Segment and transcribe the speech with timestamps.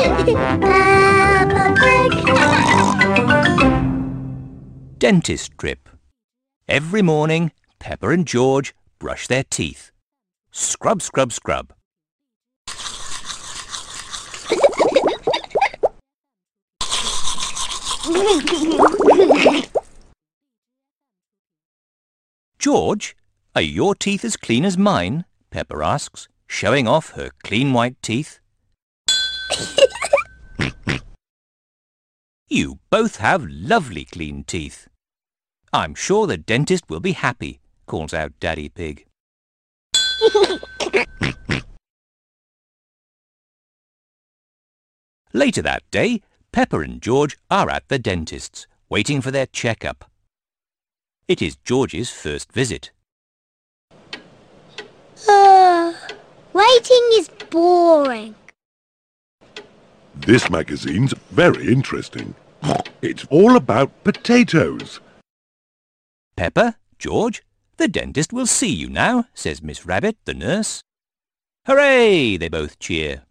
[4.98, 5.90] Dentist trip.
[6.66, 9.92] Every morning, Peppa and George brush their teeth.
[10.52, 11.74] Scrub, scrub, scrub.
[22.58, 23.14] George,
[23.54, 25.26] are your teeth as clean as mine?
[25.50, 28.40] Peppa asks, showing off her clean white teeth.
[32.50, 34.88] you both have lovely clean teeth.
[35.72, 39.06] I'm sure the dentist will be happy, calls out Daddy Pig.
[45.32, 50.10] Later that day, Peppa and George are at the dentist's, waiting for their checkup.
[51.28, 52.90] It is George's first visit.
[55.28, 55.94] Ah, Uh,
[56.52, 58.34] waiting is boring.
[60.30, 62.36] This magazine's very interesting.
[63.02, 65.00] It's all about potatoes.
[66.36, 67.42] Peppa, George,
[67.78, 70.82] the dentist will see you now, says Miss Rabbit, the nurse.
[71.66, 72.36] Hooray!
[72.36, 73.22] They both cheer.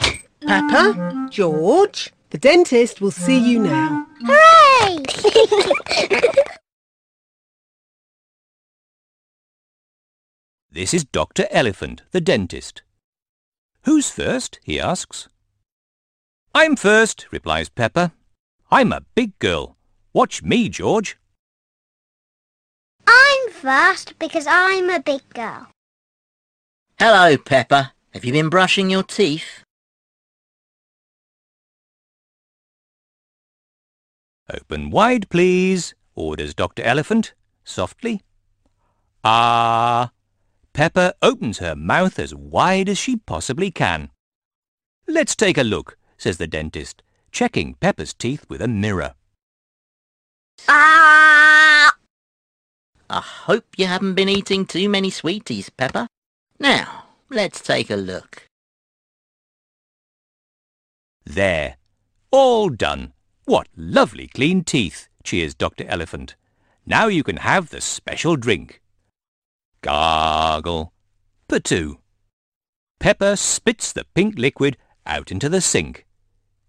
[0.00, 4.04] Peppa, George, the dentist will see you now.
[4.22, 5.04] Hooray!
[10.68, 11.46] This is Dr.
[11.52, 12.82] Elephant, the dentist.
[13.84, 14.58] Who's first?
[14.64, 15.28] he asks.
[16.54, 18.12] I'm first, replies Peppa.
[18.70, 19.76] I'm a big girl.
[20.12, 21.16] Watch me, George.
[23.06, 25.68] I'm first because I'm a big girl.
[26.98, 27.94] Hello, Peppa.
[28.12, 29.64] Have you been brushing your teeth?
[34.52, 36.82] Open wide, please, orders Dr.
[36.82, 37.32] Elephant,
[37.64, 38.20] softly.
[39.24, 40.10] Ah!
[40.74, 44.10] Peppa opens her mouth as wide as she possibly can.
[45.08, 47.02] Let's take a look, says the dentist,
[47.32, 49.14] checking Peppa's teeth with a mirror.
[50.68, 51.96] Ah!
[53.10, 56.06] I hope you haven't been eating too many sweeties, Peppa.
[56.60, 58.46] Now, let's take a look.
[61.24, 61.76] There.
[62.30, 63.14] All done.
[63.44, 65.84] What lovely clean teeth, cheers Dr.
[65.88, 66.36] Elephant.
[66.86, 68.80] Now you can have the special drink.
[69.80, 70.92] Gargle.
[71.48, 71.98] Patoo.
[73.00, 76.06] Peppa spits the pink liquid out into the sink.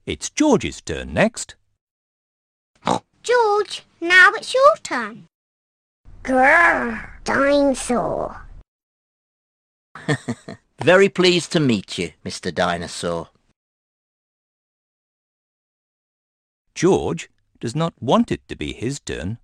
[0.05, 1.55] It's George's turn next.
[3.23, 5.27] George, now it's your turn.
[6.23, 8.41] Grrr, dinosaur.
[10.81, 12.53] Very pleased to meet you, Mr.
[12.53, 13.29] Dinosaur.
[16.75, 17.29] George
[17.61, 19.37] does not want it to be his turn,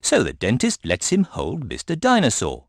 [0.00, 1.98] so the dentist lets him hold Mr.
[1.98, 2.64] Dinosaur.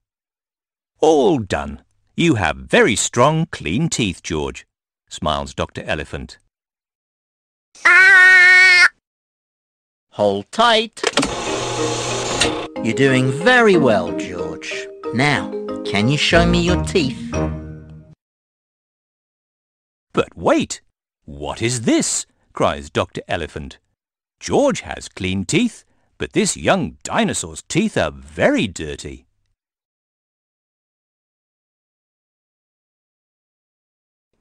[1.00, 1.84] All done.
[2.18, 4.68] You have very strong, clean teeth, George,
[5.10, 5.84] smiles Dr.
[5.84, 6.40] Elephant.
[7.86, 8.88] Ah!
[10.12, 11.02] Hold tight.
[12.84, 14.88] You're doing very well, George.
[15.14, 15.52] Now,
[15.86, 17.32] can you show me your teeth?
[20.14, 20.82] But wait!
[21.26, 22.26] What is this?
[22.54, 23.22] cries Dr.
[23.28, 23.78] Elephant.
[24.40, 25.86] George has clean teeth,
[26.18, 29.26] but this young dinosaur's teeth are very dirty.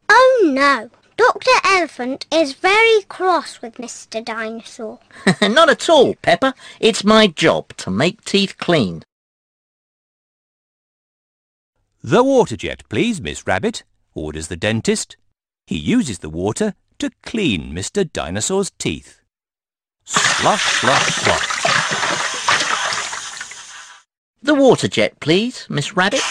[0.08, 1.50] Oh no, Dr.
[1.66, 4.24] Elephant is very cross with Mr.
[4.24, 5.00] Dinosaur.
[5.42, 6.54] Not at all, Peppa.
[6.80, 9.02] It's my job to make teeth clean.
[12.02, 13.82] The water jet, please, Miss Rabbit,
[14.14, 15.18] orders the dentist.
[15.66, 18.10] He uses the water to clean Mr.
[18.10, 19.20] Dinosaur's teeth.
[20.06, 21.50] Slosh, slosh, slosh.
[24.40, 26.22] The water jet, please, Miss Rabbit.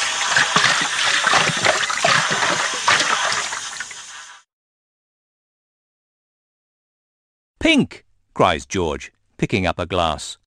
[7.70, 10.40] Pink, cries George, picking up a glass.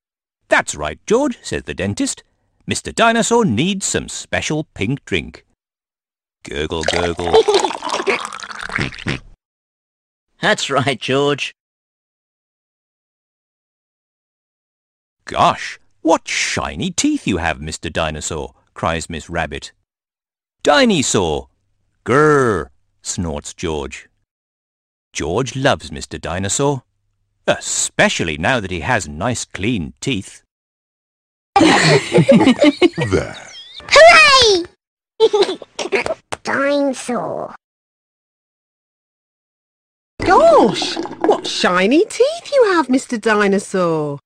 [0.49, 2.25] That's right, George, says the dentist.
[2.69, 2.93] Mr.
[2.93, 5.47] Dinosaur needs some special pink drink.
[6.43, 7.33] Gurgle, gurgle.
[10.41, 11.55] That's right, George.
[15.25, 17.93] Gosh, what shiny teeth you have, Mr.
[17.93, 19.71] Dinosaur, cries Miss Rabbit.
[20.65, 21.47] Dinosaur!
[22.05, 22.71] Grrr,
[23.01, 24.09] snorts George.
[25.13, 26.21] George loves Mr.
[26.21, 26.83] Dinosaur,
[27.47, 30.43] especially now that he has nice clean teeth.
[31.59, 33.37] There.
[33.89, 34.65] Hooray!
[36.43, 37.55] Dinosaur.
[40.25, 43.21] Gosh, what shiny teeth you have, Mr.
[43.21, 44.19] Dinosaur.